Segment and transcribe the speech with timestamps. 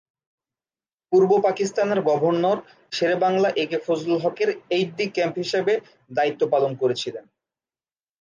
[1.11, 2.57] পূর্ব পাকিস্তানের গভর্নর
[2.91, 5.73] শেরে বাংলা এ কে ফজলুল হকের এইড-ডি-ক্যাম্প হিসাবে
[6.11, 7.25] দায়িত্ব পালন করেছিলেন।